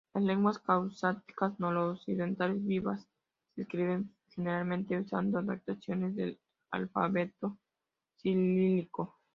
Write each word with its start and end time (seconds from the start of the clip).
Las 0.15 0.23
lenguas 0.23 0.57
caucásicas 0.57 1.59
noroccidentales 1.59 2.65
vivas 2.65 3.07
se 3.53 3.61
escriben 3.61 4.11
generalmente 4.29 4.99
usando 4.99 5.37
adaptaciones 5.37 6.15
del 6.15 6.39
alfabeto 6.71 7.55
cirílico. 8.17 9.19